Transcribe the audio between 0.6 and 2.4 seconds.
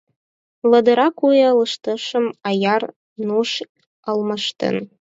Ладыра куэ лышташым